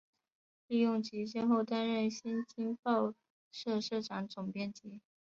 [0.65, 3.13] 利用其先后担任新京报
[3.51, 4.99] 社社长、总编辑